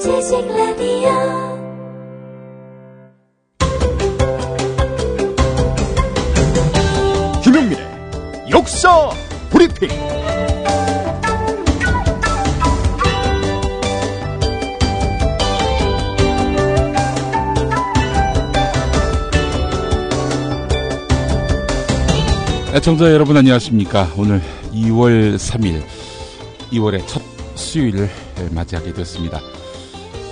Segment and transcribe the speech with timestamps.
[0.00, 1.10] 지식 라디오
[7.44, 7.86] 김용민의
[8.48, 9.10] 역사
[9.50, 9.90] 브리핑.
[22.72, 24.14] 애청자 여러분 안녕하십니까?
[24.16, 24.40] 오늘
[24.72, 25.82] 2월 3일,
[26.72, 27.20] 2월의 첫
[27.54, 28.08] 수요일을
[28.52, 29.42] 맞이하게 됐습니다.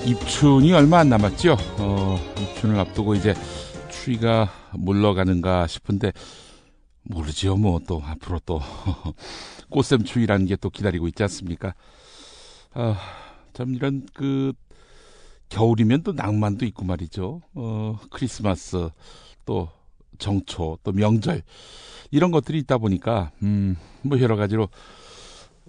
[0.08, 1.54] 입춘이 얼마 안 남았죠?
[1.78, 3.34] 어, 입춘을 앞두고 이제
[3.90, 6.12] 추위가 물러가는가 싶은데
[7.02, 7.56] 모르지요.
[7.56, 8.58] 뭐 또 앞으로 또
[9.68, 11.74] 꽃샘 추위라는 게 또 기다리고 있지 않습니까?
[12.72, 12.96] 아,
[13.52, 14.54] 참 이런 그
[15.50, 17.42] 겨울이면 또 낭만도 있고 말이죠.
[17.54, 18.88] 어, 크리스마스
[19.44, 19.68] 또
[20.16, 21.42] 정초 또 명절
[22.10, 24.70] 이런 것들이 있다 보니까 음, 뭐 여러 가지로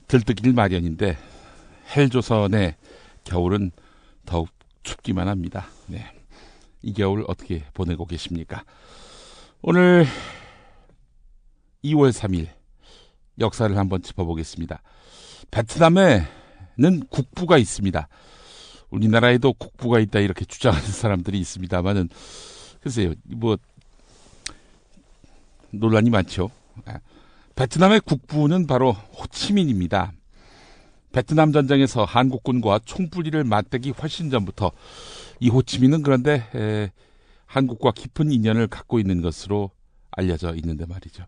[0.07, 1.17] 들뜨길 마련인데
[1.93, 2.77] 헬조선의
[3.25, 3.71] 겨울은
[4.29, 4.49] 더욱
[4.83, 5.65] 춥기만 합니다.
[5.87, 6.05] 네.
[6.83, 8.63] 이 겨울 어떻게 보내고 계십니까?
[9.63, 10.05] 오늘
[11.83, 12.47] 2월 3일
[13.39, 14.83] 역사를 한번 짚어보겠습니다.
[15.49, 16.27] 베트남에는
[17.09, 18.07] 국부가 있습니다.
[18.91, 22.09] 우리나라에도 국부가 있다 이렇게 주장하는 사람들이 있습니다만은
[22.81, 23.57] 글쎄요 뭐
[25.71, 26.51] 논란이 많죠.
[26.85, 26.99] 아,
[27.55, 30.13] 베트남의 국부는 바로 호치민입니다.
[31.11, 34.71] 베트남 전쟁에서 한국군과 총불리를 맞대기 훨씬 전부터
[35.39, 36.91] 이 호치민은 그런데 에,
[37.45, 39.71] 한국과 깊은 인연을 갖고 있는 것으로
[40.11, 41.23] 알려져 있는데 말이죠.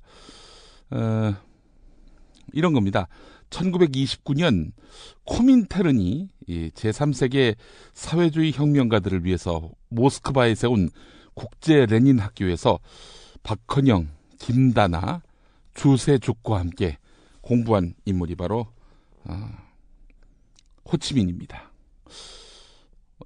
[0.92, 1.34] 어,
[2.54, 3.08] 이런 겁니다.
[3.50, 4.72] 1929년
[5.26, 7.56] 코민테른이 제3세계
[7.94, 10.90] 사회주의 혁명가들을 위해서 모스크바에 세운
[11.34, 12.80] 국제 레닌 학교에서
[13.44, 15.22] 박헌영, 김다나,
[15.74, 16.98] 주세죽과 함께
[17.42, 18.68] 공부한 인물이 바로
[19.24, 19.50] 어,
[20.86, 21.72] 호치민입니다.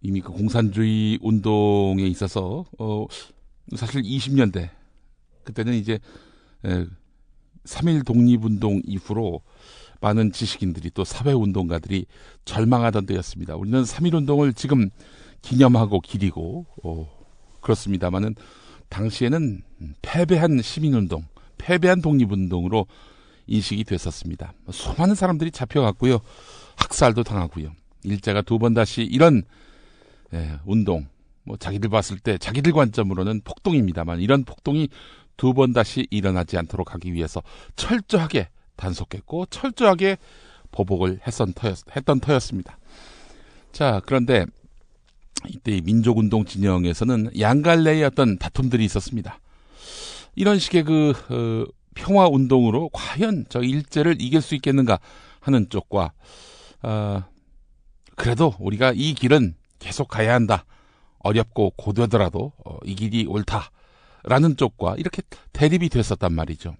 [0.01, 3.05] 이미 그 공산주의 운동에 있어서 어,
[3.75, 4.69] 사실 20년대
[5.43, 5.99] 그때는 이제
[6.65, 6.85] 에,
[7.63, 9.41] 3일 독립운동 이후로
[10.01, 12.05] 많은 지식인들이 또 사회운동가들이
[12.45, 13.55] 절망하던 때였습니다.
[13.55, 14.89] 우리는 3.1운동을 지금
[15.41, 17.09] 기념하고 기리고, 어,
[17.61, 18.35] 그렇습니다만은,
[18.89, 19.63] 당시에는
[20.01, 21.25] 패배한 시민운동,
[21.57, 22.85] 패배한 독립운동으로
[23.47, 24.53] 인식이 됐었습니다.
[24.71, 26.19] 수많은 사람들이 잡혀갔고요.
[26.77, 27.71] 학살도 당하고요.
[28.03, 29.43] 일제가 두 번 다시 이런
[30.33, 31.07] 예, 운동,
[31.43, 34.89] 뭐 자기들 봤을 때 자기들 관점으로는 폭동입니다만 이런 폭동이
[35.37, 37.41] 두 번 다시 일어나지 않도록 하기 위해서
[37.75, 40.17] 철저하게 단속했고 철저하게
[40.71, 41.77] 보복을 했던, 터였,
[42.21, 42.77] 터였습니다.
[43.71, 44.45] 자, 그런데
[45.47, 49.39] 이때 민족운동 진영에서는 양갈래의 어떤 다툼들이 있었습니다.
[50.35, 54.99] 이런 식의 그 어, 평화 운동으로 과연 저 일제를 이길 수 있겠는가
[55.39, 56.11] 하는 쪽과
[56.85, 57.23] 어,
[58.15, 60.65] 그래도 우리가 이 길은 계속 가야 한다.
[61.19, 66.75] 어렵고 고되더라도 어, 이 길이 옳다라는 쪽과 이렇게 대립이 됐었단 말이죠.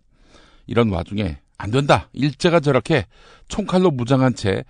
[0.67, 2.09] 이런 와중에 안 된다.
[2.13, 3.07] 일제가 저렇게
[3.47, 4.63] 총칼로 무장한 채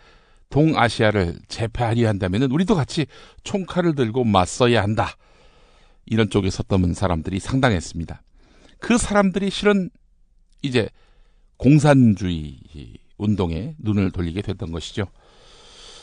[0.50, 3.06] 동아시아를 제패하려 한다면 우리도 같이
[3.44, 5.18] 총칼을 들고 맞서야 한다.
[6.06, 8.22] 이런 쪽에 섰던 사람들이 상당했습니다.
[8.80, 9.90] 그 사람들이 실은
[10.62, 10.88] 이제
[11.58, 12.60] 공산주의
[13.18, 15.08] 운동에 눈을 돌리게 됐던 것이죠.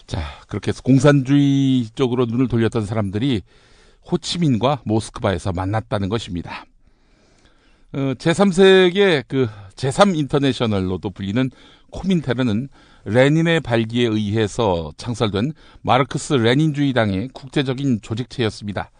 [0.06, 3.42] 자, 그렇게 해서 공산주의 쪽으로 눈을 돌렸던 사람들이
[4.10, 6.64] 호치민과 모스크바에서 만났다는 것입니다.
[7.92, 11.50] 어, 제3세계 그 제3 인터내셔널로도 불리는
[11.90, 12.68] 코민테르는
[13.04, 15.52] 레닌의 발기에 의해서 창설된
[15.82, 18.90] 마르크스 레닌주의당의 국제적인 조직체였습니다.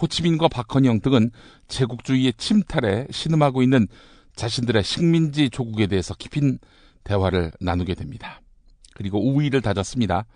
[0.00, 1.32] 호치민과 박헌영 등은
[1.66, 3.88] 제국주의의 침탈에 신음하고 있는
[4.36, 6.58] 자신들의 식민지 조국에 대해서 깊은
[7.02, 8.40] 대화를 나누게 됩니다.
[8.98, 10.26] 그리고 우위를 다졌습니다.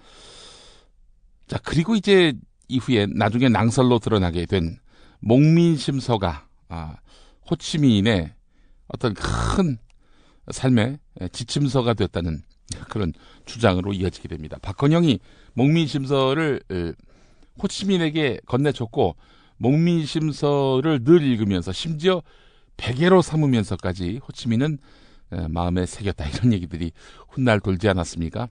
[1.49, 2.33] 자, 그리고 이제
[2.69, 4.79] 이후에 나중에 낭설로 드러나게 된
[5.19, 6.97] 목민심서가 아,
[7.51, 8.33] 호치민의
[8.87, 9.79] 어떤 큰
[10.51, 10.99] 삶의
[11.33, 12.43] 지침서가 됐다는
[12.89, 13.13] 그런
[13.47, 14.59] 주장으로 이어지게 됩니다.
[14.63, 15.19] 박헌영이
[15.55, 16.63] 목민심서를
[17.61, 19.17] 호치민에게 건네줬고
[19.57, 22.23] 목민심서를 늘 읽으면서 심지어
[22.77, 24.79] 베개로 삼으면서까지 호치민은
[25.49, 26.93] 마음에 새겼다 이런 얘기들이
[27.29, 28.49] 훗날 돌지 않았습니까?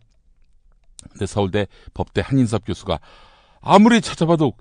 [1.12, 3.00] 근데 서울대 법대 한인섭 교수가
[3.62, 4.54] 아무리 찾아봐도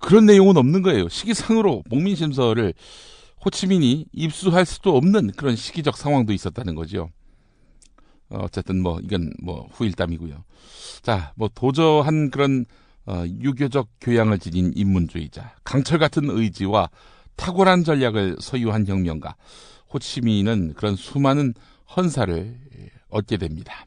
[0.00, 1.08] 그런 내용은 없는 거예요.
[1.08, 2.74] 시기상으로 목민심서를
[3.44, 7.10] 호치민이 입수할 수도 없는 그런 시기적 상황도 있었다는 거죠.
[8.28, 10.44] 어, 어쨌든 뭐 이건 뭐 후일담이고요.
[11.02, 12.66] 자, 뭐 도저한 그런
[13.06, 16.90] 어, 유교적 교양을 지닌 인문주의자, 강철 같은 의지와
[17.36, 19.36] 탁월한 전략을 소유한 혁명가
[19.92, 21.54] 호치민은 그런 수많은
[21.96, 22.58] 헌사를
[23.08, 23.86] 얻게 됩니다.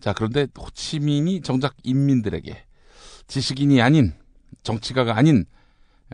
[0.00, 2.64] 자, 그런데 호치민이 정작 인민들에게
[3.26, 4.14] 지식인이 아닌
[4.62, 5.44] 정치가가 아닌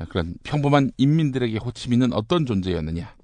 [0.08, 3.14] 그런 평범한 인민들에게 호치민은 어떤 존재였느냐?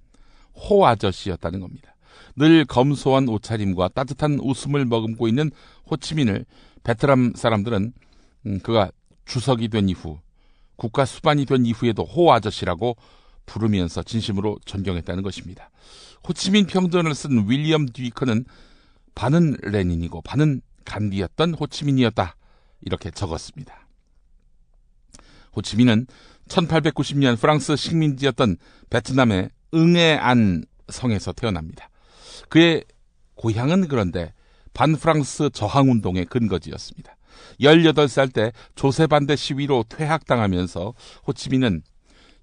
[0.54, 1.96] 호 아저씨였다는 겁니다.
[2.36, 5.50] 늘 검소한 옷차림과 따뜻한 웃음을 머금고 있는
[5.90, 6.44] 호치민을
[6.84, 7.92] 베트남 사람들은
[8.46, 8.90] 음, 그가
[9.24, 10.18] 주석이 된 이후
[10.76, 12.96] 국가 수반이 된 이후에도 호 아저씨라고
[13.50, 15.70] 부르면서 진심으로 존경했다는 것입니다.
[16.26, 18.44] 호치민 평전을 쓴 윌리엄 듀이커는
[19.14, 22.36] 반은 레닌이고 반은 간디였던 호치민이었다.
[22.82, 23.86] 이렇게 적었습니다.
[25.56, 26.06] 호치민은
[26.48, 28.56] 1890년 프랑스 식민지였던
[28.88, 31.90] 베트남의 응애안 성에서 태어납니다.
[32.48, 32.84] 그의
[33.34, 34.32] 고향은 그런데
[34.74, 37.16] 반프랑스 저항운동의 근거지였습니다.
[37.60, 40.94] 18살 때 조세 반대 시위로 퇴학당하면서
[41.26, 41.82] 호치민은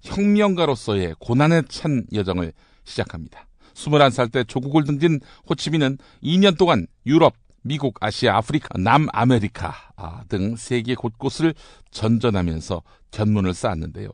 [0.02, 2.52] 혁명가로서의 고난에 찬 여정을
[2.84, 3.46] 시작합니다.
[3.74, 10.94] 21살 때 조국을 등진 호치민은 2년 동안 유럽, 미국, 아시아, 아프리카, 남아메리카 아, 등 세계
[10.94, 11.54] 곳곳을
[11.90, 14.10] 전전하면서 견문을 쌓았는데요.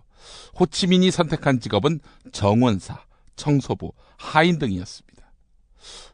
[0.59, 2.01] 호치민이 선택한 직업은
[2.33, 3.05] 정원사,
[3.37, 5.15] 청소부, 하인 등이었습니다.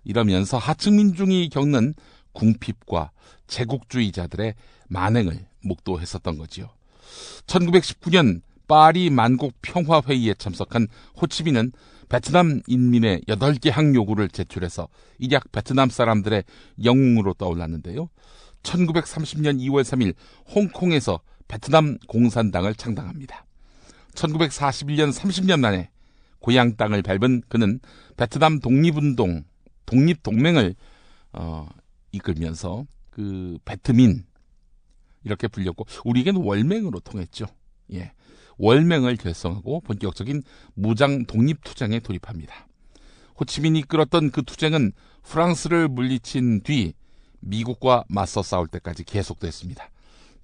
[0.05, 1.94] 이러면서 하층 민중이 겪는
[2.32, 3.11] 궁핍과
[3.46, 4.55] 제국주의자들의
[4.88, 6.70] 만행을 목도했었던 거지요.
[7.46, 10.87] 1919년 파리 만국 평화 회의에 참석한
[11.20, 11.72] 호치민은
[12.08, 14.87] 베트남 인민의 8개 항 요구를 제출해서
[15.19, 16.44] 일약 베트남 사람들의
[16.84, 18.08] 영웅으로 떠올랐는데요.
[18.62, 20.14] 1930년 2월 3일
[20.55, 21.19] 홍콩에서
[21.49, 23.44] 베트남 공산당을 창당합니다.
[24.14, 25.90] 1941년 30년 만에
[26.38, 27.81] 고향 땅을 밟은 그는
[28.17, 29.43] 베트남 독립운동,
[29.87, 30.76] 독립동맹을
[31.32, 31.69] 어,
[32.12, 34.25] 이끌면서 그 베트민
[35.25, 37.46] 이렇게 불렸고 우리에게는 월맹으로 통했죠.
[37.94, 38.12] 예.
[38.61, 40.43] 월맹을 결성하고 본격적인
[40.75, 42.69] 무장 독립 투쟁에 돌입합니다.
[43.41, 44.93] 호치민이 이끌었던 그 투쟁은
[45.23, 46.93] 프랑스를 물리친 뒤
[47.41, 49.89] 미국과 맞서 싸울 때까지 계속됐습니다.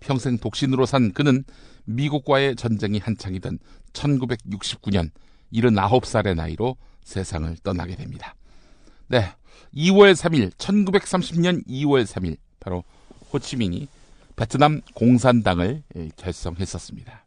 [0.00, 1.44] 평생 독신으로 산 그는
[1.84, 3.58] 미국과의 전쟁이 한창이던
[3.92, 5.10] 1969년
[5.52, 8.34] 79살의 나이로 세상을 떠나게 됩니다.
[9.08, 9.30] 네.
[9.74, 12.82] 2월 3일, 1930년 2월 3일, 바로
[13.32, 13.88] 호치민이
[14.36, 15.82] 베트남 공산당을
[16.16, 17.25] 결성했었습니다.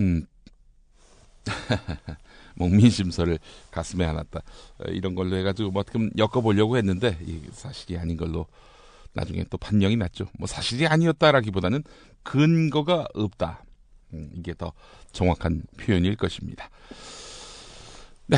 [0.00, 0.26] 음,
[2.56, 3.38] 목민심서를
[3.70, 4.40] 가슴에 안았다.
[4.78, 7.18] 어, 이런 걸로 해가지고 뭐 어떻게 엮어보려고 했는데
[7.52, 8.46] 사실이 아닌 걸로
[9.12, 10.26] 나중에 또 판명이 났죠.
[10.38, 11.84] 뭐 사실이 아니었다라기보다는
[12.22, 13.64] 근거가 없다.
[14.14, 14.72] 음, 이게 더
[15.12, 16.70] 정확한 표현일 것입니다.
[18.26, 18.36] 네,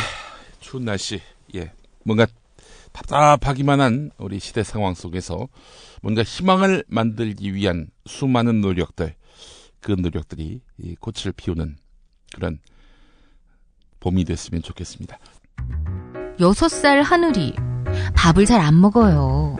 [0.61, 1.21] 추운 날씨,
[1.55, 1.73] 예,
[2.05, 2.27] 뭔가
[2.93, 5.49] 답답하기만 한 우리 시대 상황 속에서
[6.00, 9.15] 뭔가 희망을 만들기 위한 수많은 노력들,
[9.85, 11.77] 그 노력들이 이 꽃을 피우는
[12.35, 12.59] 그런
[14.01, 15.19] 봄이 됐으면 좋겠습니다.
[16.41, 17.55] 여섯 살 하늘이
[18.17, 19.57] 밥을 잘 안 먹어요.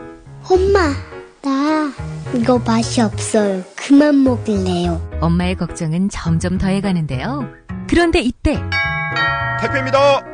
[0.51, 0.95] 엄마,
[1.43, 1.93] 나
[2.35, 3.63] 이거 맛이 없어요.
[3.77, 5.19] 그만 먹을래요.
[5.21, 7.43] 엄마의 걱정은 점점 더해가는데요.
[7.87, 8.59] 그런데 이때
[9.61, 10.34] 택배입니다.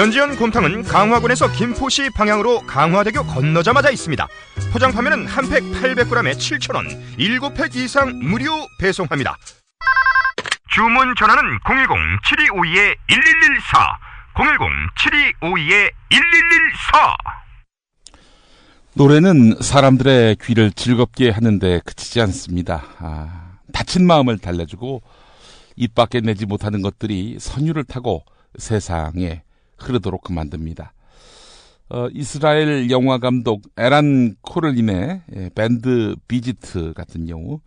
[0.00, 4.26] 연지연 곰탕은 강화군에서 김포시 방향으로 강화대교 건너자마자 있습니다.
[4.72, 9.36] 포장 판매는 한 팩 800g에 7,000원, 7팩 이상 무료 배송합니다.
[10.72, 12.96] 주문 전화는 010-7252-1114,
[15.42, 15.90] 010-7252-1114.
[18.94, 22.84] 노래는 사람들의 귀를 즐겁게 하는데 그치지 않습니다.
[23.00, 25.02] 아, 다친 마음을 달래주고
[25.76, 28.24] 입 밖에 내지 못하는 것들이 선율을 타고
[28.58, 29.42] 세상에
[29.80, 30.92] 흐르도록 만듭니다.
[31.90, 37.60] 어, 이스라엘 영화 감독 에란 코를님의 예, 밴드 비지트 같은 경우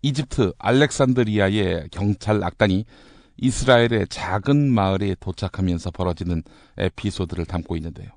[0.00, 2.86] 이집트 알렉산드리아의 경찰 악단이
[3.36, 6.42] 이스라엘의 작은 마을에 도착하면서 벌어지는
[6.78, 8.08] 에피소드를 담고 있는데요.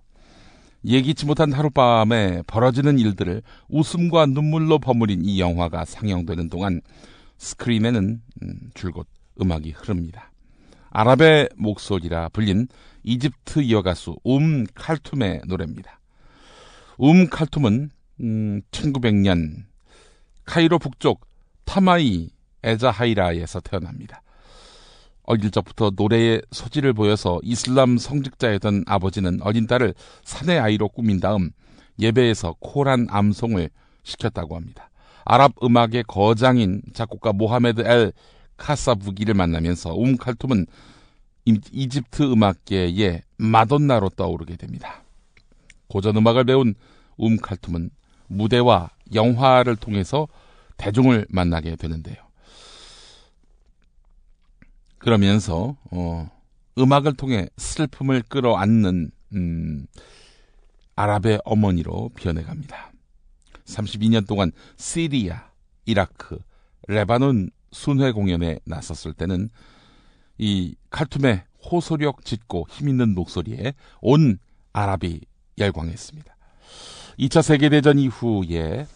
[0.83, 6.81] 예기치 못한 하룻밤에 벌어지는 일들을 웃음과 눈물로 버무린 이 영화가 상영되는 동안
[7.37, 9.05] 스크린에는 음, 줄곧
[9.39, 10.30] 음악이 흐릅니다.
[10.91, 12.67] 아랍의 목소리라 불린
[13.03, 15.99] 이집트 여가수 움 칼툼의 노래입니다.
[16.97, 19.63] 움 칼툼은 음, 1900년
[20.45, 21.25] 카이로 북쪽
[21.65, 22.29] 타마이
[22.63, 24.21] 에자하이라에서 태어납니다.
[25.23, 29.93] 어릴 적부터 노래의 소질을 보여서 이슬람 성직자였던 아버지는 어린 딸을
[30.23, 31.51] 사내 아이로 꾸민 다음
[31.99, 33.69] 예배에서 코란 암송을
[34.03, 34.89] 시켰다고 합니다.
[35.23, 38.11] 아랍 음악의 거장인 작곡가 모하메드 엘
[38.61, 40.67] 카사부기를 만나면서 움 칼툼은
[41.45, 45.01] 이집트 음악계의 마돈나로 떠오르게 됩니다.
[45.87, 46.75] 고전 음악을 배운
[47.17, 47.89] 움 칼툼은
[48.27, 50.27] 무대와 영화를 통해서
[50.77, 52.15] 대중을 만나게 되는데요.
[54.99, 56.29] 그러면서 어,
[56.77, 59.87] 음악을 통해 슬픔을 끌어안는 음,
[60.95, 62.91] 아랍의 어머니로 변해갑니다.
[63.65, 65.49] 32년 동안 시리아,
[65.85, 66.37] 이라크,
[66.87, 69.49] 레바논 순회 공연에 나섰을 때는
[70.37, 74.39] 이 칼툼의 호소력 짙고 힘있는 목소리에 온
[74.73, 75.21] 아랍이
[75.57, 76.35] 열광했습니다.
[77.19, 78.87] 2차 세계대전 이후에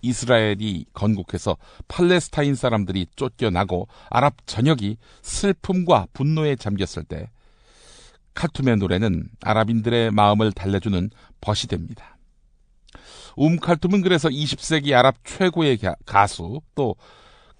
[0.00, 1.56] 이스라엘이 건국해서
[1.88, 7.30] 팔레스타인 사람들이 쫓겨나고 아랍 전역이 슬픔과 분노에 잠겼을 때
[8.34, 11.10] 칼툼의 노래는 아랍인들의 마음을 달래주는
[11.40, 12.18] 벗이 됩니다.
[13.36, 16.96] 움 칼툼은 그래서 20세기 아랍 최고의 가수 또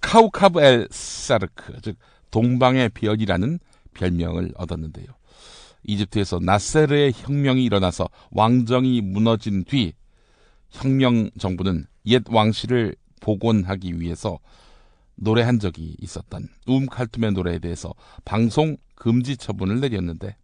[0.04, 1.96] 카우카브 엘 사르크 즉
[2.30, 3.58] 동방의 별이라는
[3.94, 5.06] 별명을 얻었는데요.
[5.84, 9.94] 이집트에서 나세르의 혁명이 일어나서 왕정이 무너진 뒤
[10.70, 14.38] 혁명 정부는 옛 왕실을 복원하기 위해서
[15.16, 17.94] 노래한 적이 있었던 움 칼툼의 노래에 대해서
[18.25, 20.37] 방송 금지 처분을 내렸는데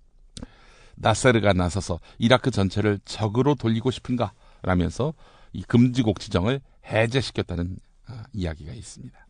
[0.94, 5.14] 나세르가 나서서 이라크 전체를 적으로 돌리고 싶은가 라면서
[5.52, 9.26] 이 금지곡 지정을 해제시켰다는 아, 이야기가 있습니다.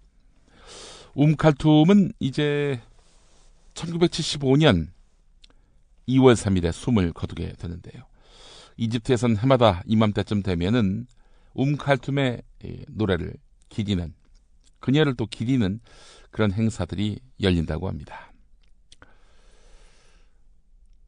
[1.14, 2.81] 움 칼툼은 이제
[3.75, 4.88] 1975년
[6.09, 8.05] 2월 3일에 숨을 거두게 되는데요.
[8.76, 11.07] 이집트에선 해마다 이맘때쯤 되면은
[11.55, 12.43] 움 칼툼의
[12.88, 13.35] 노래를
[13.69, 14.14] 기리는
[14.81, 15.81] 그녀를 또 기리는
[16.31, 18.33] 그런 행사들이 열린다고 합니다.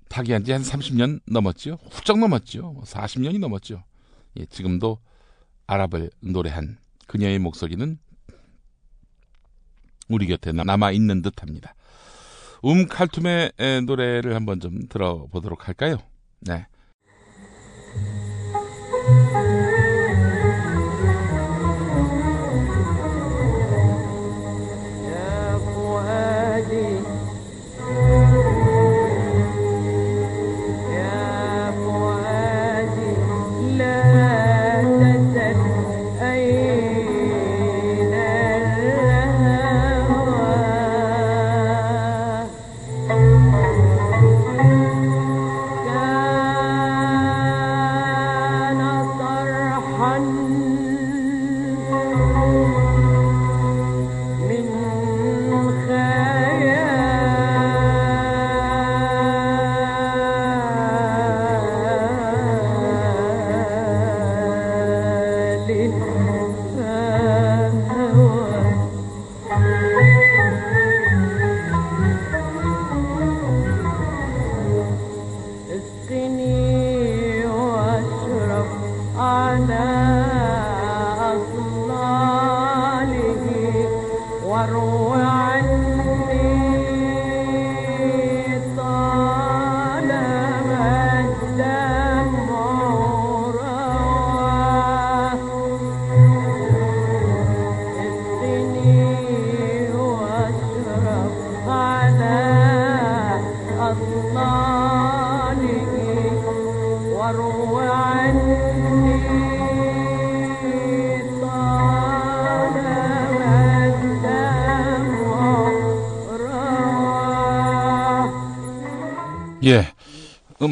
[0.08, 1.78] 타기한 지 한 30년 넘었죠.
[1.90, 2.82] 훌쩍 넘었죠.
[2.84, 3.82] 40년이 뭐 넘었죠.
[4.38, 4.98] 예, 지금도
[5.66, 7.98] 아랍을 노래한 그녀의 목소리는
[10.08, 11.74] 우리 곁에 남아 있는 듯합니다.
[12.62, 13.52] 움 칼툼의
[13.86, 15.98] 노래를 한번 좀 들어보도록 할까요?
[16.40, 16.66] 네.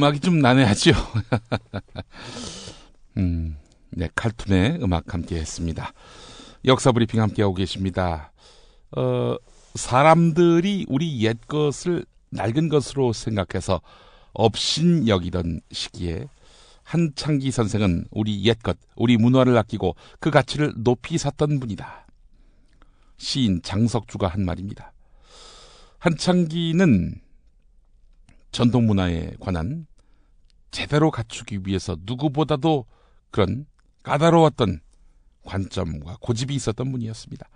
[0.01, 0.93] 음악이 좀 난해하죠.
[3.19, 3.59] 음,
[3.91, 5.93] 네, 칼툰의 음악 함께 했습니다.
[6.65, 8.33] 역사 브리핑 함께하고 계십니다.
[8.97, 9.37] 어,
[9.75, 13.83] 사람들이 우리 옛 것을 낡은 것으로 생각해서
[14.33, 16.29] 업신 여기던 시기에
[16.83, 22.07] 한창기 선생은 우리 옛 것, 우리 문화를 아끼고 그 가치를 높이 샀던 분이다.
[23.19, 24.95] 시인 장석주가 한 말입니다.
[25.99, 27.21] 한창기는
[28.51, 29.87] 전통 문화에 관한
[30.71, 32.87] 제대로 갖추기 위해서 누구보다도
[33.31, 33.67] 그런
[34.03, 34.81] 까다로웠던
[35.45, 37.49] 관점과 고집이 있었던 분이었습니다.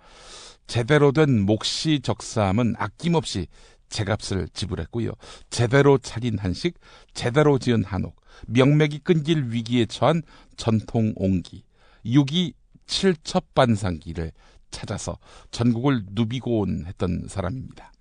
[0.67, 3.47] 제대로 된 몫이 적삼은 아낌없이
[3.89, 5.11] 제값을 지불했고요.
[5.49, 6.79] 제대로 차린 한식,
[7.13, 10.23] 제대로 지은 한옥, 명맥이 끊길 위기에 처한
[10.57, 11.63] 전통 옹기,
[12.05, 12.53] 유기
[12.87, 14.31] 칠첩 반상기를
[14.71, 15.17] 찾아서
[15.51, 17.91] 전국을 누비곤 했던 사람입니다.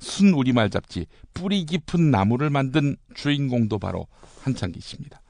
[0.00, 4.08] 순 우리말 잡지 뿌리 깊은 나무를 만든 주인공도 바로
[4.42, 5.20] 한창기 씨입니다.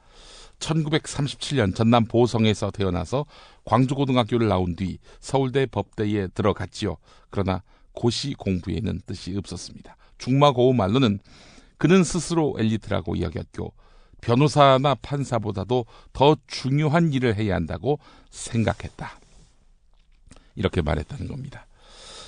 [0.59, 3.25] 1937년 전남 보성에서 태어나서
[3.65, 6.97] 광주고등학교를 나온 뒤 서울대 법대에 들어갔지요.
[7.29, 7.63] 그러나
[7.93, 9.97] 고시 공부에는 뜻이 없었습니다.
[10.17, 11.19] 중마고우 말로는
[11.77, 13.73] 그는 스스로 엘리트라고 여겼고
[14.21, 17.99] 변호사나 판사보다도 더 중요한 일을 해야 한다고
[18.29, 19.19] 생각했다.
[20.55, 21.65] 이렇게 말했다는 겁니다.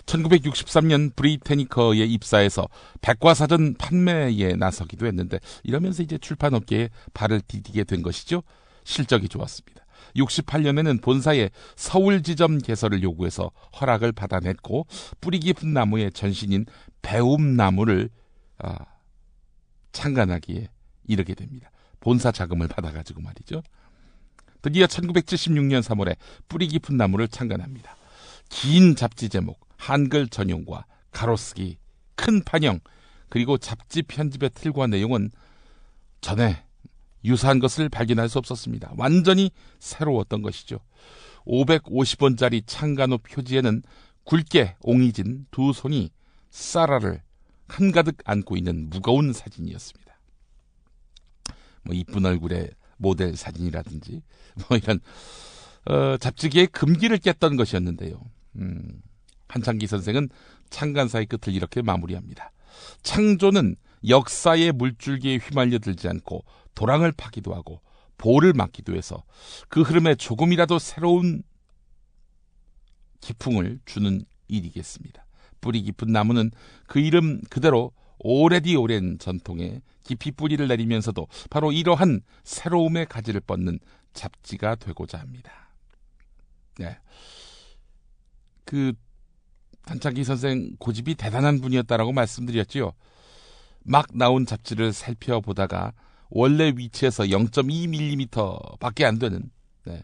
[0.06, 2.68] 1963년 브리테니커에 입사해서
[3.02, 8.44] 백과사전 판매에 나서기도 했는데 이러면서 이제 출판업계에 발을 디디게 된 것이죠.
[8.84, 9.84] 실적이 좋았습니다.
[10.16, 14.86] 68년에는 본사에 서울 지점 개설을 요구해서 허락을 받아냈고
[15.22, 16.66] 뿌리 깊은 나무의 전신인
[17.02, 18.10] 배움나무를
[18.60, 18.78] 아,
[19.92, 20.68] 창간하기에
[21.08, 21.72] 이르게 됩니다.
[22.00, 23.64] 본사 자금을 받아가지고 말이죠.
[24.62, 26.16] 드디어 1976년 3월에
[26.48, 27.96] 뿌리 깊은 나무를 창간합니다.
[28.50, 31.78] 긴 잡지 제목, 한글 전용과 가로쓰기,
[32.16, 32.80] 큰 판형,
[33.28, 35.30] 그리고 잡지 편집의 틀과 내용은
[36.22, 36.64] 전에
[37.26, 38.94] 유사한 것을 발견할 수 없었습니다.
[38.96, 40.80] 완전히 새로웠던 것이죠.
[41.46, 43.82] 550원짜리 창간호 표지에는
[44.24, 46.12] 굵게 옹이진 두 손이
[46.50, 47.22] 쌀알을
[47.68, 50.18] 한가득 안고 있는 무거운 사진이었습니다.
[51.84, 54.22] 뭐 이쁜 얼굴의 모델 사진이라든지
[54.70, 55.02] 뭐 이런
[55.86, 58.22] 어, 잡지계의 금기를 깼던 것이었는데요.
[58.56, 59.02] 음,
[59.54, 60.30] 한창기 선생은
[60.72, 62.52] 창간사의 끝을 이렇게 마무리합니다.
[63.04, 63.76] 창조는
[64.08, 66.44] 역사의 물줄기에 휘말려 들지 않고
[66.74, 67.80] 도랑을 파기도 하고
[68.18, 69.24] 볼을 막기도 해서
[69.70, 71.44] 그 흐름에 조금이라도 새로운
[73.22, 75.24] 기풍을 주는 일이겠습니다.
[75.62, 76.52] 뿌리 깊은 나무는
[76.88, 83.80] 그 이름 그대로 오래디 오랜 전통에 깊이 뿌리를 내리면서도 바로 이러한 새로움의 가지를 뻗는
[84.14, 85.70] 잡지가 되고자 합니다.
[86.80, 86.98] 네.
[88.66, 88.94] 그
[89.86, 92.94] 한창기 선생 고집이 대단한 분이었다라고 말씀드렸지요.
[93.84, 95.94] 막 나온 잡지를 살펴보다가
[96.30, 99.52] 원래 위치에서 0.2mm 밖에 안 되는
[99.86, 100.04] 네,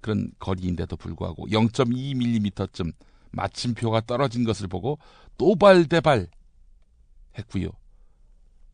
[0.00, 2.92] 그런 거리인데도 불구하고 0.2mm쯤
[3.30, 4.98] 마침표가 떨어진 것을 보고
[5.38, 6.26] 노발대발
[7.38, 7.70] 했고요.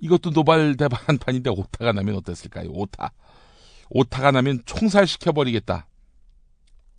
[0.00, 2.70] 이것도 노발대발한 판인데 오타가 나면 어땠을까요?
[2.70, 3.12] 오타.
[3.90, 5.86] 오타가 나면 총살시켜버리겠다.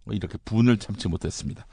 [0.03, 1.65] 뭐 이렇게 분을 참지 못했습니다.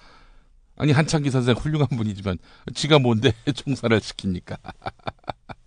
[0.76, 2.38] 아니 한창기 선생 훌륭한 분이지만
[2.74, 4.58] 지가 뭔데 총살을 시킵니까?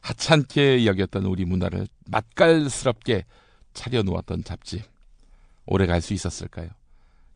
[0.00, 3.24] 하찮게 여겼던 우리 문화를 맛깔스럽게
[3.72, 4.82] 차려놓았던 잡지
[5.66, 6.68] 오래 갈 수 있었을까요?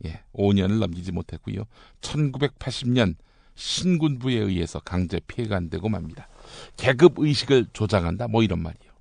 [0.05, 1.63] 예, 5년을 넘기지 못했고요.
[2.01, 3.15] 1980년
[3.55, 6.27] 신군부에 의해서 강제 폐간되고 맙니다.
[6.75, 8.91] 계급 의식을 조장한다 뭐 이런 말이요.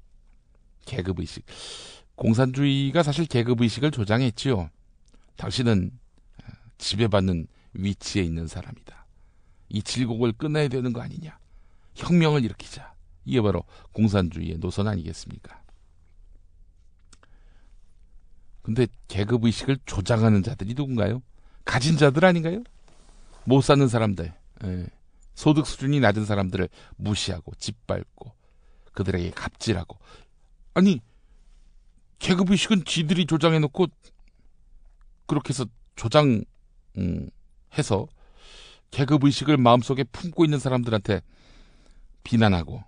[0.87, 1.45] 계급 의식.
[2.15, 4.71] 공산주의가 사실 계급 의식을 조장했지요.
[5.37, 5.91] 당신은
[6.79, 9.07] 지배받는 위치에 있는 사람이다.
[9.69, 11.39] 이 질곡을 끊어야 되는 거 아니냐.
[11.95, 12.95] 혁명을 일으키자.
[13.25, 15.63] 이게 바로 공산주의의 노선 아니겠습니까?
[18.63, 21.23] 근데 계급의식을 조장하는 자들이 누군가요?
[21.65, 22.63] 가진 자들 아닌가요?
[23.45, 24.33] 못 사는 사람들,
[24.65, 24.87] 예.
[25.35, 28.33] 소득 수준이 낮은 사람들을 무시하고 짓밟고
[28.93, 29.99] 그들에게 갑질하고
[30.75, 31.01] 아니
[32.19, 33.87] 계급의식은 지들이 조장해놓고
[35.27, 36.43] 그렇게 해서 조장
[36.99, 37.29] 음,
[37.79, 38.07] 해서
[38.91, 41.21] 계급 의식을 마음속에 품고 있는 사람들한테
[42.25, 42.83] 비난하고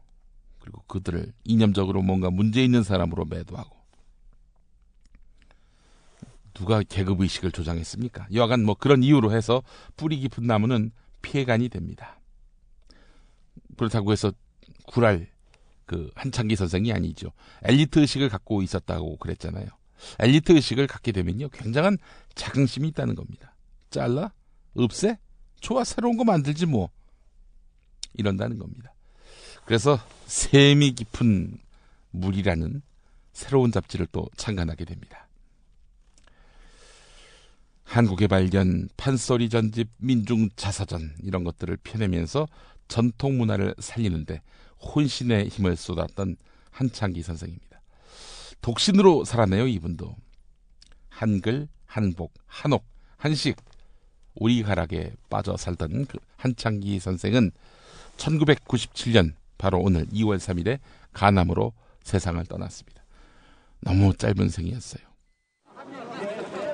[0.58, 3.76] 그리고 그들을 이념적으로 뭔가 문제 있는 사람으로 매도하고
[6.54, 8.28] 누가 계급 의식을 조장했습니까?
[8.34, 9.62] 여하간 뭐 그런 이유로 해서
[9.96, 10.90] 뿌리 깊은 나무는
[11.22, 12.18] 피해간이 됩니다.
[13.76, 14.32] 그렇다고 해서
[14.86, 15.28] 구랄
[15.86, 17.32] 그 한창기 선생이 아니죠.
[17.62, 19.68] 엘리트 의식을 갖고 있었다고 그랬잖아요.
[20.18, 21.96] 엘리트 의식을 갖게 되면요 굉장한
[22.34, 23.54] 자긍심이 있다는 겁니다.
[23.90, 24.32] 잘라?
[24.74, 25.18] 없애?
[25.60, 26.90] 좋아 새로운 거 만들지 뭐
[28.14, 28.92] 이런다는 겁니다.
[29.64, 31.58] 그래서 셈이 깊은
[32.10, 32.82] 물이라는
[33.32, 35.28] 새로운 잡지를 또 창간하게 됩니다.
[37.84, 42.46] 한국의 발견, 판소리 전집, 민중 자사전 이런 것들을 펴내면서
[42.86, 44.42] 전통 문화를 살리는데
[44.80, 46.36] 혼신의 힘을 쏟았던
[46.70, 47.80] 한창기 선생입니다.
[48.60, 50.14] 독신으로 살았네요, 이분도.
[51.08, 52.84] 한글, 한복, 한옥,
[53.16, 53.56] 한식,
[54.38, 57.50] 오리가락에 빠져 살던 그 한창기 선생은
[58.16, 60.78] 1997년 바로 오늘 2월 3일에
[61.12, 61.72] 가남으로
[62.04, 63.02] 세상을 떠났습니다.
[63.80, 65.02] 너무 짧은 생이었어요.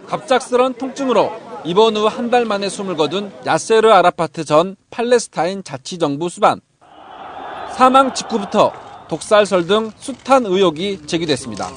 [0.06, 1.32] 갑작스런 통증으로
[1.64, 6.60] 입원 후 한 달 만에 숨을 거둔 야세르 아라파트 전 팔레스타인 자치정부 수반.
[7.76, 8.72] 사망 직후부터
[9.08, 11.70] 독살설 등 숱한 의혹이 제기됐습니다.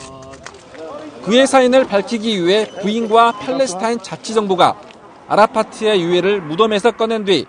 [1.23, 4.79] 그의 사인을 밝히기 위해 부인과 팔레스타인 자치정부가
[5.27, 7.45] 아라파트의 유해를 무덤에서 꺼낸 뒤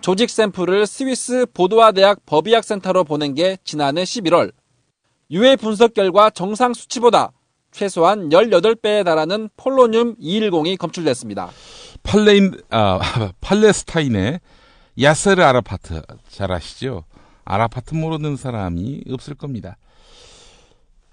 [0.00, 4.52] 조직 샘플을 스위스 보도와 대학 법의학 센터로 보낸 게 지난해 11월
[5.30, 7.32] 유해 분석 결과 정상 수치보다
[7.70, 11.50] 최소한 18배에 달하는 폴로늄 210이 검출됐습니다.
[12.02, 13.00] 팔레인, 아,
[13.40, 14.40] 팔레스타인의
[15.00, 17.04] 야세르 아라파트 잘 아시죠?
[17.44, 19.76] 아라파트 모르는 사람이 없을 겁니다.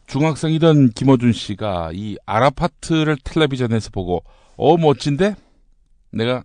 [0.08, 4.24] 중학생이던 김어준 씨가 이 아라파트를 텔레비전에서 보고
[4.58, 5.36] 어 멋진데
[6.12, 6.44] 내가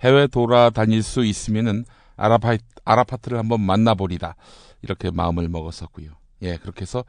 [0.00, 1.84] 해외 돌아다닐 수 있으면은
[2.16, 4.36] 아라파 아라파트를 한번 만나보리다
[4.82, 6.10] 이렇게 마음을 먹었었고요.
[6.42, 7.04] 예 그렇게 해서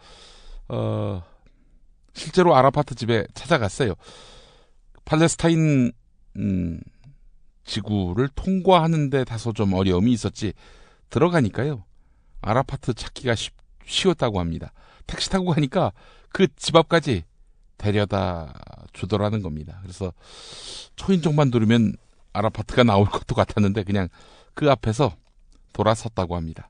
[0.68, 1.24] 어
[2.14, 3.94] 실제로 아라파트 집에 찾아갔어요.
[5.04, 5.92] 팔레스타인
[6.38, 6.80] 음,
[7.66, 10.54] 지구를 통과하는데 다소 좀 어려움이 있었지
[11.10, 11.84] 들어가니까요.
[12.42, 13.54] 아라파트 찾기가 쉽,
[13.86, 14.72] 쉬웠다고 합니다.
[15.08, 15.92] 택시 타고 가니까
[16.30, 17.24] 그 집 앞까지
[17.78, 18.54] 데려다
[18.94, 19.80] 주더라는 겁니다.
[19.82, 20.14] 그래서
[20.96, 21.96] 초인종만 누르면
[22.34, 24.10] 아라파트가 나올 것도 같았는데 그냥
[24.54, 25.16] 그 앞에서
[25.74, 26.70] 돌아섰다고 합니다.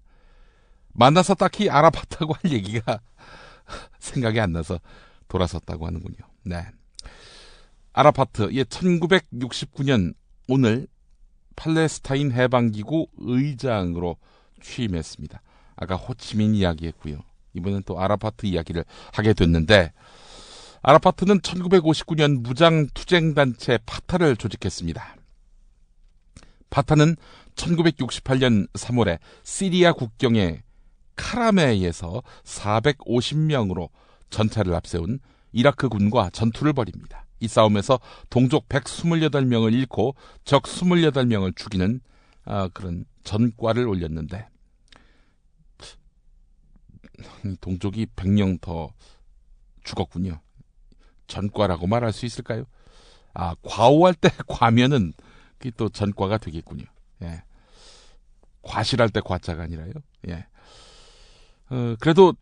[0.93, 2.99] 만나서 딱히 아라파트하고 할 얘기가
[3.99, 4.79] 생각이 안 나서
[5.27, 6.17] 돌아섰다고 하는군요.
[6.43, 6.65] 네.
[7.93, 10.13] 아라파트, 예, 1969년
[10.47, 10.87] 오늘
[11.55, 14.17] 팔레스타인 해방기구 의장으로
[14.61, 15.41] 취임했습니다.
[15.77, 17.19] 아까 호치민 이야기했고요.
[17.53, 19.93] 이번엔 또 아라파트 이야기를 하게 됐는데
[20.87, 25.15] 아라파트는 1959년 무장 투쟁 단체 파타를 조직했습니다.
[26.69, 27.15] 파타는
[27.55, 30.61] 1968년 3월에 시리아 국경의
[31.15, 33.89] 카라메에서 450명으로
[34.29, 35.17] 전차를 앞세운
[35.53, 37.25] 이라크 군과 전투를 벌입니다.
[37.39, 41.99] 이 싸움에서 동족 128명을 잃고 적 28명을 죽이는
[42.43, 44.47] 아, 그런 전과를 올렸는데
[47.59, 48.93] 동족이 100명 더
[49.83, 50.44] 죽었군요.
[51.27, 52.65] 전과라고 말할 수 있을까요?
[53.33, 55.13] 아, 과오할 때 과면은
[55.57, 56.85] 그게 또 전과가 되겠군요.
[57.23, 57.43] 예.
[58.61, 59.91] 과실할 때 과자가 아니라요.
[60.29, 60.45] 예.
[61.69, 62.33] 어, 그래도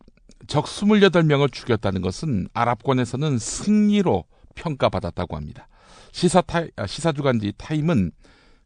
[0.46, 5.68] 적 28명을 죽였다는 것은 아랍권에서는 승리로 평가받았다고 합니다.
[6.12, 8.12] 시사 타, 아, 시사주간지 타임은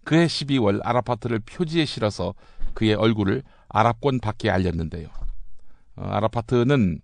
[0.05, 2.35] 그해 12월 아라파트를 표지에 실어서
[2.75, 5.09] 그의 얼굴을 아랍권 밖에 알렸는데요.
[5.97, 7.01] 어, 아라파트는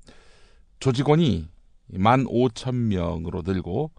[0.81, 1.49] 조직원이
[1.93, 3.91] 15,000명으로 늘고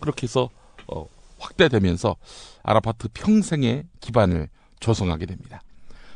[0.00, 0.50] 그렇게 해서
[0.86, 1.06] 어,
[1.38, 2.16] 확대되면서
[2.62, 4.48] 아라파트 평생의 기반을
[4.80, 5.60] 조성하게 됩니다.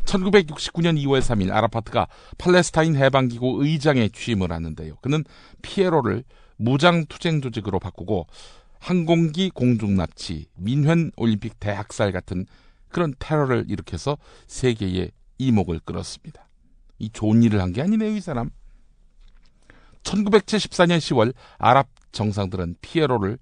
[0.05, 2.07] 1969년 2월 3일 아라파트가
[2.39, 4.97] 팔레스타인 해방기구 의장에 취임을 하는데요.
[5.03, 5.25] 그는
[5.63, 6.25] 피에로를
[6.57, 8.27] 무장투쟁 조직으로 바꾸고
[8.81, 12.47] 항공기 공중납치, 민회 올림픽 대학살 같은
[12.89, 16.49] 그런 테러를 일으켜서 세계의 이목을 끌었습니다.
[16.99, 18.51] 이 좋은 일을 한 게 아니네요, 이 사람.
[20.09, 23.39] 1974년 10월 아랍 정상들은 피에로를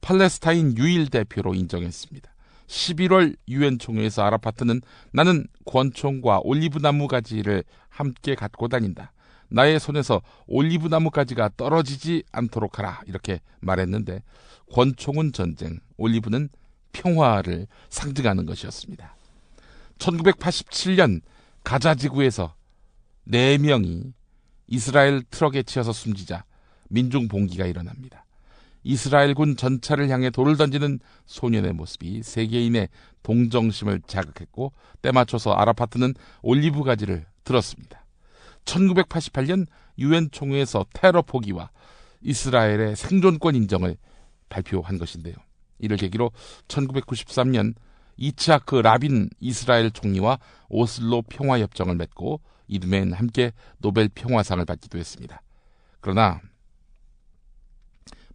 [0.00, 2.30] 팔레스타인 유일 대표로 인정했습니다.
[2.68, 4.80] 11월 유엔 총회에서 아라파트는
[5.12, 9.12] 나는 권총과 올리브 나무 가지를 함께 갖고 다닌다.
[9.48, 13.00] 나의 손에서 올리브 나무 가지가 떨어지지 않도록 하라.
[13.06, 14.22] 이렇게 말했는데
[14.72, 16.50] 권총은 전쟁, 올리브는
[16.92, 19.16] 평화를 상징하는 것이었습니다.
[19.98, 21.22] 1987년
[21.64, 22.54] 가자 지구에서
[23.28, 24.12] 4명이
[24.68, 26.44] 이스라엘 트럭에 치여서 숨지자
[26.88, 28.24] 민중 봉기가 일어납니다.
[28.84, 32.88] 이스라엘군 전차를 향해 돌을 던지는 소년의 모습이 세계인의
[33.22, 38.04] 동정심을 자극했고 때 맞춰서 아라파트는 올리브 가지를 들었습니다.
[38.64, 39.66] 1988년
[39.98, 41.70] 유엔 총회에서 테러 포기와
[42.22, 43.96] 이스라엘의 생존권 인정을
[44.48, 45.34] 발표한 것인데요.
[45.78, 46.30] 이를 계기로
[46.68, 47.74] 1993년
[48.16, 55.42] 이츠하크 라빈 이스라엘 총리와 오슬로 평화협정을 맺고 이듬해엔 함께 노벨 평화상을 받기도 했습니다.
[56.00, 56.40] 그러나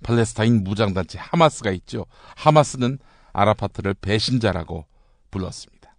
[0.03, 2.05] 팔레스타인 무장단체 하마스가 있죠.
[2.35, 2.99] 하마스는
[3.31, 4.85] 아라파트를 배신자라고
[5.31, 5.95] 불렀습니다.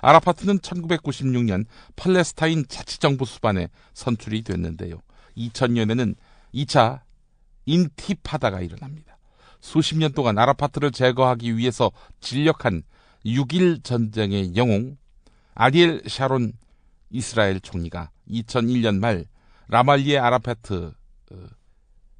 [0.00, 5.00] 아라파트는 1996년 팔레스타인 자치정부 수반에 선출이 됐는데요.
[5.36, 6.14] 2000년에는
[6.54, 7.00] 2차
[7.66, 9.18] 인티파다가 일어납니다.
[9.60, 12.82] 수십 년 동안 아라파트를 제거하기 위해서 진력한
[13.24, 14.96] 6일 전쟁의 영웅
[15.54, 16.52] 아리엘 샤론
[17.12, 19.26] 이스라엘 총리가 2001년 말
[19.68, 20.92] 라말리의 아라파트
[21.30, 21.36] 어,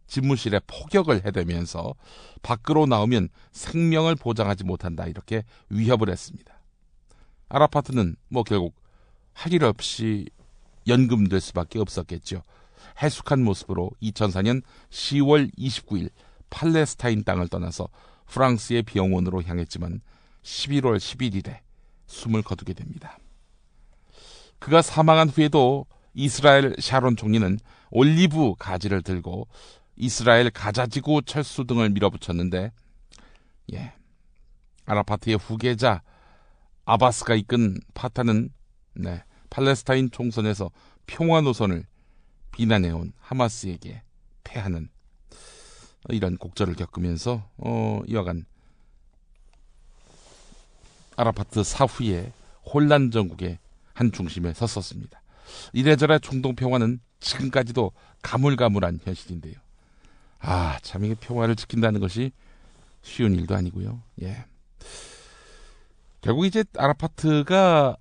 [0.06, 1.94] 집무실에 폭격을 해대면서
[2.42, 6.54] 밖으로 나오면 생명을 보장하지 못한다 이렇게 위협을 했습니다.
[7.48, 8.74] 아라파트는 뭐 결국
[9.32, 10.26] 할 일 없이
[10.86, 12.42] 연금될 수밖에 없었겠죠.
[13.02, 16.10] 해숙한 모습으로 2004년 10월 29일
[16.50, 17.88] 팔레스타인 땅을 떠나서
[18.26, 20.00] 프랑스의 병원으로 향했지만
[20.42, 21.60] 11월 11일에
[22.06, 23.18] 숨을 거두게 됩니다.
[24.62, 27.58] 그가 사망한 후에도 이스라엘 샤론 총리는
[27.90, 29.48] 올리브 가지를 들고
[29.96, 32.70] 이스라엘 가자지구 철수 등을 밀어붙였는데
[33.72, 33.92] 예.
[34.86, 36.02] 아라파트의 후계자
[36.84, 38.50] 아바스가 이끈 파타는
[38.94, 40.70] 네, 팔레스타인 총선에서
[41.06, 41.84] 평화 노선을
[42.52, 44.02] 비난해온 하마스에게
[44.44, 44.88] 패하는
[46.10, 48.44] 이런 곡절을 겪으면서 어, 이와간
[51.16, 52.32] 아라파트 사후에
[52.64, 53.58] 혼란 전국의
[53.94, 55.20] 한 중심에 섰었습니다.
[55.72, 59.54] 이래저래 중동 평화는 지금까지도 가물가물한 현실인데요.
[60.40, 62.32] 아, 참 이게 평화를 지킨다는 것이
[63.02, 64.02] 쉬운 일도 아니고요.
[64.22, 64.44] 예.
[66.20, 67.96] 결국 이제 아라파트가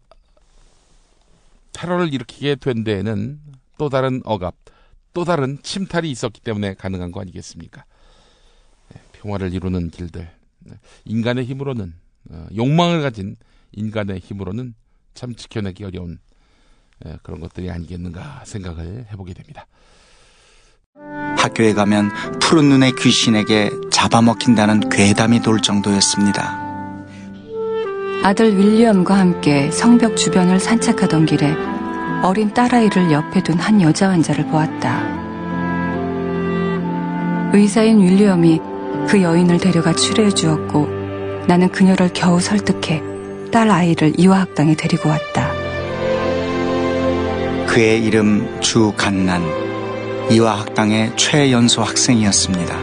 [1.74, 3.40] 테러를 일으키게 된 데에는
[3.78, 4.56] 또 다른 억압,
[5.14, 7.84] 또 다른 침탈이 있었기 때문에 가능한 거 아니겠습니까?
[8.96, 11.94] 예, 평화를 이루는 길들, 네, 인간의 힘으로는
[12.30, 13.36] 어, 욕망을 가진
[13.72, 14.76] 인간의 힘으로는
[15.14, 16.20] 참 지켜내기 어려운
[17.06, 19.66] 예, 그런 것들이 아니겠는가 생각을 해보게 됩니다.
[21.38, 26.70] 학교에 가면 푸른 눈의 귀신에게 잡아먹힌다는 괴담이 돌 정도였습니다.
[28.24, 31.56] 아들 윌리엄과 함께 성벽 주변을 산책하던 길에
[32.24, 35.20] 어린 딸아이를 옆에 둔 한 여자 환자를 보았다.
[37.54, 38.60] 의사인 윌리엄이
[39.08, 40.86] 그 여인을 데려가 치료해 주었고
[41.48, 43.11] 나는 그녀를 겨우 설득해
[43.52, 45.52] 딸 아이를 이화학당에 데리고 왔다.
[47.68, 49.44] 그의 이름 주간난
[50.32, 52.78] 이화학당의 최연소 학생이었습니다.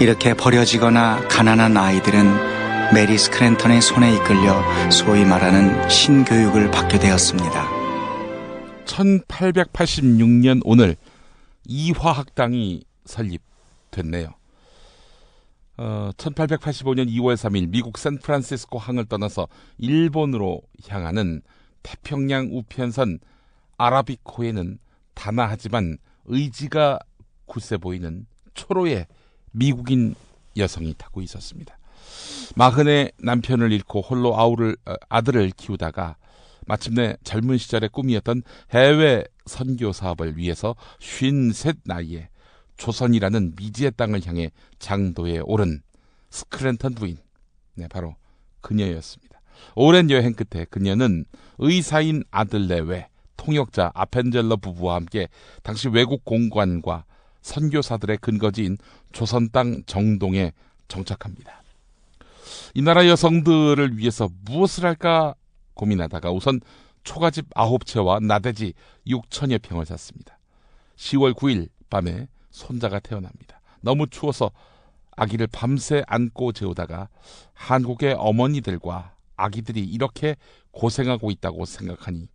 [0.00, 7.68] 이렇게 버려지거나 가난한 아이들은 메리 스크랜턴의 손에 이끌려 소위 말하는 신교육을 받게 되었습니다.
[8.86, 10.96] 1886년 오늘
[11.66, 14.34] 이화학당이 설립됐네요.
[15.76, 21.42] 어, 1885년 2월 3일 미국 샌프란시스코 항을 떠나서 일본으로 향하는
[21.82, 23.18] 태평양 우편선
[23.76, 24.78] 아라비코에는
[25.14, 27.00] 단아하지만 의지가
[27.46, 29.06] 굳세 보이는 초로의
[29.50, 30.14] 미국인
[30.56, 31.76] 여성이 타고 있었습니다.
[32.56, 36.16] 마흔의 남편을 잃고 홀로 아우를, 어, 아들을 키우다가
[36.66, 42.28] 마침내 젊은 시절의 꿈이었던 해외 선교 사업을 위해서 쉰셋 나이에
[42.76, 45.80] 조선이라는 미지의 땅을 향해 장도에 오른
[46.30, 47.18] 스크랜턴 부인,
[47.74, 48.16] 네, 바로
[48.60, 49.40] 그녀였습니다.
[49.74, 51.24] 오랜 여행 끝에 그녀는
[51.58, 55.28] 의사인 아들 내외 통역자 아펜젤러 부부와 함께
[55.62, 57.04] 당시 외국 공관과
[57.42, 58.78] 선교사들의 근거지인
[59.12, 60.52] 조선 땅 정동에
[60.88, 61.62] 정착합니다.
[62.74, 65.34] 이 나라 여성들을 위해서 무엇을 할까
[65.74, 66.60] 고민하다가 우선
[67.04, 68.72] 초가집 아홉 채와 나대지
[69.06, 70.38] 6천여 평을 샀습니다.
[70.96, 73.60] 10월 9일 밤에 손자가 태어납니다.
[73.80, 74.52] 너무 추워서
[75.16, 77.08] 아기를 밤새 안고 재우다가
[77.52, 80.36] 한국의 어머니들과 아기들이 이렇게
[80.70, 82.28] 고생하고 있다고 생각하니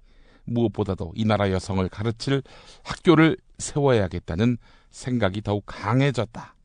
[0.43, 2.43] 무엇보다도 이 나라 여성을 가르칠
[2.84, 4.58] 학교를 세워야겠다는
[4.91, 6.55] 생각이 더욱 강해졌다.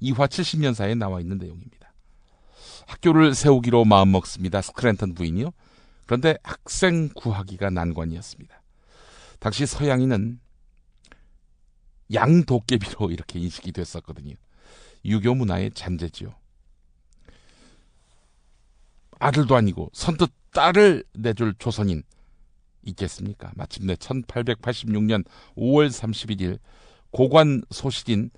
[0.00, 1.92] 이화 70년사에 나와 있는 내용입니다.
[2.86, 4.62] 학교를 세우기로 마음먹습니다.
[4.62, 5.52] 스크랜턴 부인이요.
[6.06, 8.62] 그런데 학생 구하기가 난관이었습니다.
[9.38, 10.40] 당시 서양인은
[12.12, 14.34] 양도깨비로 이렇게 인식이 됐었거든요.
[15.04, 16.34] 유교 문화의 잔재지요.
[19.18, 22.02] 아들도 아니고 선뜻 딸을 내줄 조선인
[22.82, 23.52] 있겠습니까?
[23.54, 25.24] 마침내 1886년
[25.56, 26.58] 5월 31일
[27.10, 28.30] 고관 소실인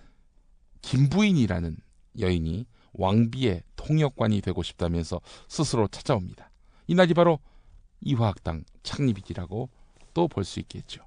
[0.82, 1.76] 김부인이라는
[2.18, 6.50] 여인이 왕비의 통역관이 되고 싶다면서 스스로 찾아옵니다.
[6.88, 7.38] 이날이 바로
[8.00, 9.70] 이화학당 창립일이라고
[10.14, 11.02] 또 볼 수 있겠죠.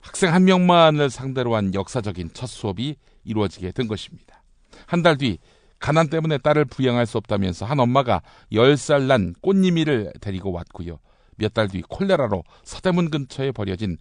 [0.00, 4.42] 학생 한 명만을 상대로 한 역사적인 첫 수업이 이루어지게 된 것입니다.
[4.86, 5.38] 한 달 뒤
[5.78, 10.98] 가난 때문에 딸을 부양할 수 없다면서 한 엄마가 10살 난 꽃님이를 데리고 왔고요.
[11.36, 13.96] 몇 달 뒤 콜레라로 서대문 근처에 버려진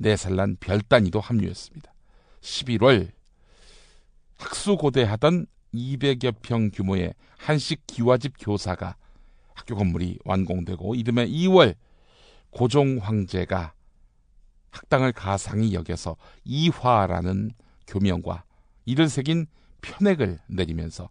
[0.00, 1.92] 4살 난 별단이도 합류했습니다.
[2.40, 3.10] 11월
[4.38, 8.96] 학수고대하던 200여 평 규모의 한식 기와집 교사가
[9.54, 11.74] 학교 건물이 완공되고 이듬해 2월
[12.50, 13.74] 고종 황제가
[14.72, 17.52] 학당을 가상히 여겨서 이화라는
[17.86, 18.44] 교명과
[18.84, 19.46] 이를 새긴
[19.82, 21.08] 편액을 내리면서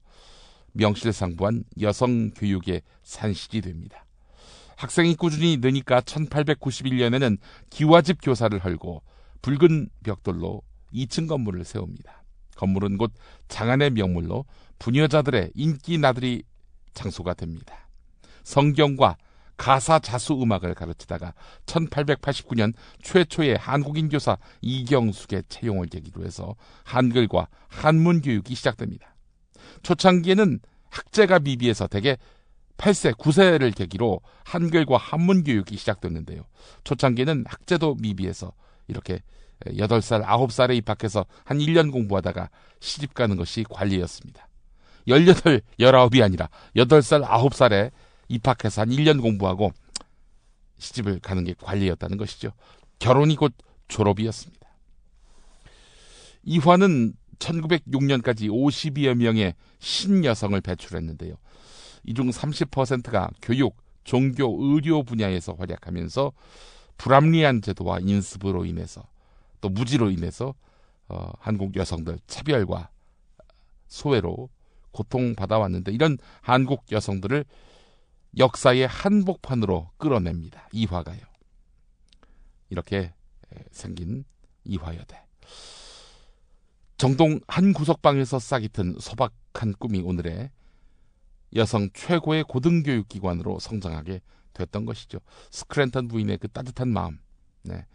[0.73, 4.05] 명실상부한 여성 교육의 산실이 됩니다.
[4.77, 7.37] 학생이 꾸준히 느니까 1891년에는
[7.69, 9.03] 기와집 교사를 헐고
[9.41, 12.23] 붉은 벽돌로 2층 건물을 세웁니다.
[12.55, 13.13] 건물은 곧
[13.47, 14.45] 장안의 명물로
[14.79, 16.43] 부녀자들의 인기 나들이
[16.93, 17.87] 장소가 됩니다.
[18.43, 19.17] 성경과
[19.57, 21.33] 가사 자수 음악을 가르치다가
[21.65, 29.15] 1889년 최초의 한국인 교사 이경숙의 채용을 계기로 해서 한글과 한문 교육이 시작됩니다.
[29.83, 30.59] 초창기에는
[30.89, 32.17] 학제가 미비해서 대개
[32.77, 36.43] 8세, 9세를 계기로 한글과 한문 교육이 시작됐는데요.
[36.83, 38.53] 초창기에는 학제도 미비해서
[38.87, 39.21] 이렇게
[39.65, 44.47] 8살, 9살에 입학해서 한 1년 공부하다가 시집 가는 것이 관리였습니다.
[45.07, 47.91] 18, 19이 아니라 8살, 9살에
[48.31, 49.71] 입학해서 한 1년 공부하고
[50.77, 52.51] 시집을 가는 게 관리였다는 것이죠.
[52.99, 53.53] 결혼이 곧
[53.87, 54.67] 졸업이었습니다.
[56.43, 61.35] 이화는 1906년까지 52여 명의 신여성을 배출했는데요.
[62.03, 66.31] 이 중 30%가 교육, 종교, 의료 분야에서 활약하면서
[66.97, 69.03] 불합리한 제도와 인습으로 인해서
[69.59, 70.55] 또 무지로 인해서
[71.07, 72.89] 어, 한국 여성들 차별과
[73.87, 74.49] 소외로
[74.91, 77.45] 고통받아왔는데 이런 한국 여성들을
[78.37, 80.67] 역사의 한복판으로 끌어냅니다.
[80.71, 81.19] 이화가요.
[82.69, 83.13] 이렇게
[83.71, 84.23] 생긴
[84.63, 85.21] 이화여대.
[86.97, 90.51] 정동 한 구석방에서 싹이 튼 소박한 꿈이 오늘의
[91.55, 94.21] 여성 최고의 고등교육기관으로 성장하게
[94.53, 95.19] 됐던 것이죠.
[95.49, 97.19] 스크랜턴 부인의 그 따뜻한 마음,
[97.63, 97.85] 네.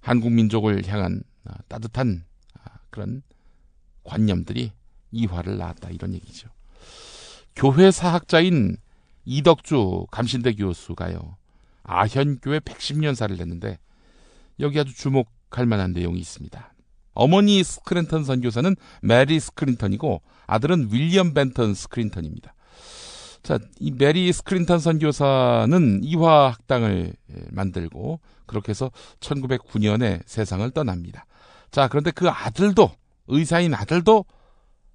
[0.00, 3.22] 한국 민족을 향한 아, 따뜻한 아, 그런
[4.04, 4.72] 관념들이
[5.12, 6.48] 이화를 낳았다 이런 얘기죠.
[7.54, 8.76] 교회 사학자인
[9.24, 11.36] 이덕주 감신대 교수가요.
[11.84, 13.78] 아현교회 110년사를 냈는데
[14.60, 16.74] 여기 아주 주목할 만한 내용이 있습니다.
[17.14, 22.54] 어머니 스크린턴 선교사는 메리 스크랜턴이고 아들은 윌리엄 벤턴 스크랜턴입니다.
[23.42, 27.14] 자, 이 메리 스크랜턴 선교사는 이화학당을
[27.50, 31.26] 만들고 그렇게 해서 1909년에 세상을 떠납니다.
[31.70, 32.90] 자, 그런데 그 아들도
[33.26, 34.24] 의사인 아들도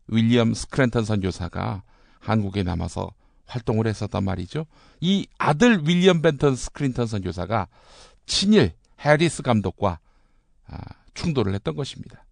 [0.07, 1.83] 윌리엄 스크랜턴 선교사가
[2.19, 3.11] 한국에 남아서
[3.47, 4.65] 활동을 했었단 말이죠.
[5.01, 7.67] 이 아들 윌리엄 벤턴 스크랜턴 선교사가
[8.25, 9.99] 친일 해리스 감독과
[10.67, 10.77] 아,
[11.13, 12.25] 충돌을 했던 것입니다.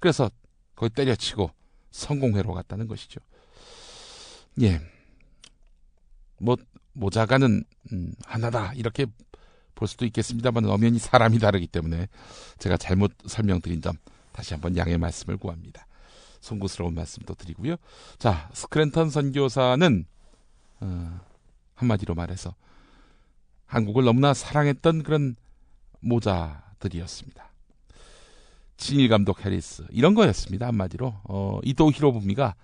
[0.00, 0.30] 그래서
[0.74, 1.50] 거기 때려치고
[1.90, 3.20] 성공회로 갔다는 것이죠.
[4.62, 4.80] 예.
[6.38, 6.56] 뭐
[6.92, 9.06] 모자가는 음, 하나다 이렇게
[9.74, 12.08] 볼 수도 있겠습니다만 엄연히 사람이 다르기 때문에
[12.58, 13.96] 제가 잘못 설명드린 점
[14.32, 15.86] 다시 한번 양해 말씀을 구합니다.
[16.40, 17.76] 송구스러운 말씀도 드리고요.
[18.18, 20.06] 자, 스크랜턴 선교사는
[20.80, 21.20] 어,
[21.74, 22.54] 한마디로 말해서
[23.66, 25.36] 한국을 너무나 사랑했던 그런
[26.00, 27.44] 모자들이었습니다.
[28.76, 30.66] 진일 감독 해리스 이런 거였습니다.
[30.66, 32.54] 한마디로 어, 이도 히로부미가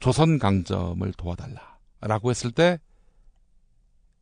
[0.00, 2.78] 조선 강점을 도와달라라고 했을 때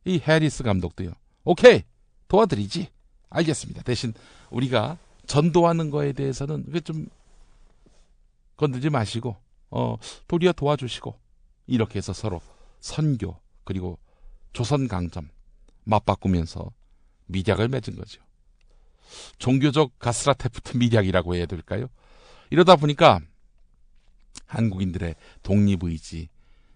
[0.05, 1.11] 이 해리스 감독도요.
[1.45, 1.83] 오케이
[2.27, 2.87] 도와드리지
[3.29, 3.83] 알겠습니다.
[3.83, 4.13] 대신
[4.49, 7.07] 우리가 전도하는 거에 대해서는 좀
[8.57, 9.35] 건들지 마시고
[9.71, 11.17] 어, 도리어 도와주시고
[11.67, 12.41] 이렇게 해서 서로
[12.83, 13.97] 선교 그리고
[14.51, 15.29] 조선 강점
[15.85, 16.69] 맞바꾸면서
[17.27, 18.21] 미약을 맺은 거죠.
[19.37, 21.87] 종교적 가스라테프트 미약이라고 해야 될까요?
[22.49, 23.21] 이러다 보니까
[24.47, 26.27] 한국인들의 독립의지,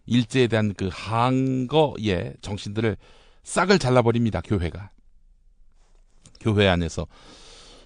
[0.06, 2.96] 일제에 대한 그 항거의 정신들을
[3.44, 4.40] 싹을 잘라버립니다.
[4.40, 4.92] 교회가.
[6.40, 7.06] 교회 안에서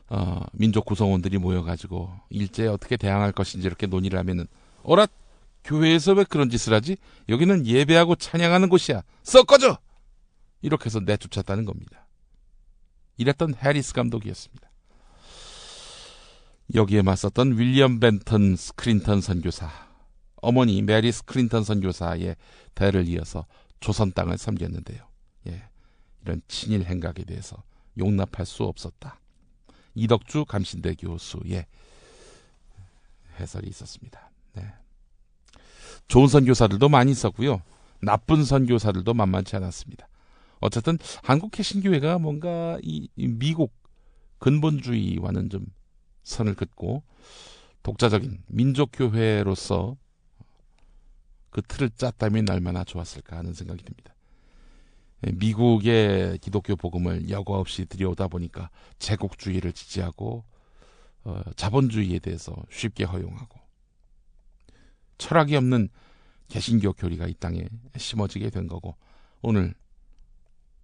[0.09, 4.45] 어, 민족 구성원들이 모여가지고 일제에 어떻게 대항할 것인지 이렇게 논의를 하면은
[4.83, 5.07] 어라
[5.63, 6.97] 교회에서 왜 그런 짓을 하지?
[7.29, 9.03] 여기는 예배하고 찬양하는 곳이야.
[9.23, 9.77] 썩 꺼져!
[10.61, 12.07] 이렇게 해서 내쫓았다는 겁니다.
[13.17, 14.69] 이랬던 해리스 감독이었습니다.
[16.73, 19.69] 여기에 맞섰던 윌리엄 벤턴 스크랜턴 선교사,
[20.37, 22.35] 어머니 메리 스크랜턴 선교사의
[22.75, 23.45] 대를 이어서
[23.79, 25.05] 조선 땅을 섬겼는데요.
[25.47, 25.63] 예,
[26.21, 27.61] 이런 친일 행각에 대해서
[27.97, 29.19] 용납할 수 없었다.
[29.95, 31.65] 이덕주 감신대 교수의
[33.39, 34.31] 해설이 있었습니다.
[34.53, 34.73] 네.
[36.11, 37.61] 좋은 선교사들도 많이 있었고요.
[38.01, 40.09] 나쁜 선교사들도 만만치 않았습니다.
[40.59, 43.71] 어쨌든 한국 개신교회가 뭔가 이, 이 미국
[44.39, 45.65] 근본주의와는 좀
[46.23, 47.03] 선을 긋고
[47.81, 49.95] 독자적인 민족교회로서
[51.49, 54.13] 그 틀을 짰다면 얼마나 좋았을까 하는 생각이 듭니다.
[55.25, 58.69] 예, 미국의 기독교 복음을 여과 없이 들여오다 보니까
[58.99, 60.43] 제국주의를 지지하고
[61.23, 63.60] 어, 자본주의에 대해서 쉽게 허용하고
[65.21, 65.87] 철학이 없는
[66.47, 67.63] 개신교 교리가 이 땅에
[67.95, 68.95] 심어지게 된 거고
[69.43, 69.73] 오늘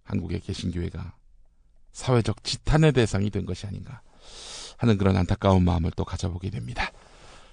[0.04, 1.14] 한국의 개신교회가
[1.92, 4.00] 사회적 지탄의 대상이 된 것이 아닌가
[4.76, 6.92] 하는 그런 안타까운 마음을 또 가져보게 됩니다.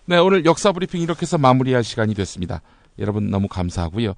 [0.06, 2.62] 네, 오늘 역사 브리핑 이렇게 해서 마무리할 시간이 됐습니다.
[3.00, 4.14] 여러분 너무 감사하고요.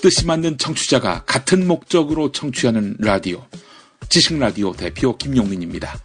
[0.00, 3.46] 뜻이 맞는 청취자가 같은 목적으로 청취하는 라디오.
[4.08, 5.98] 지식 라디오 대표 김용민입니다.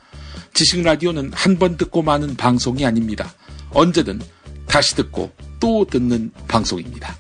[0.60, 3.34] 지식 라디오는 한 번 듣고 마는 방송이 아닙니다.
[3.70, 4.20] 언제든
[4.68, 5.32] 다시 듣고
[5.62, 7.16] 또 듣는 방송입니다.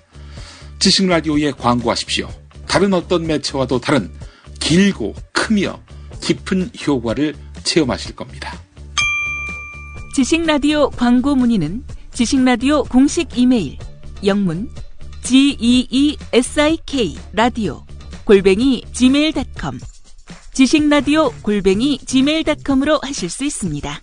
[0.80, 2.28] 지식 라디오에 광고하십시오.
[2.68, 4.12] 다른 어떤 매체와도 다른
[4.60, 5.80] 길고 크며
[6.20, 7.34] 깊은 효과를
[7.64, 8.60] 체험하실 겁니다.
[10.18, 13.78] 지식 라디오 광고 문의는 지식 라디오 공식 이메일
[14.26, 14.70] 영문
[15.24, 17.86] geesik 라디오
[18.26, 19.80] 골뱅이 gmail.com
[20.60, 24.01] 지식라디오 골뱅이 gmail.com으로 하실 수 있습니다.